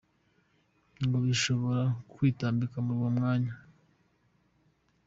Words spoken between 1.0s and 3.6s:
ngo bishobora kwitambika mu mwanya!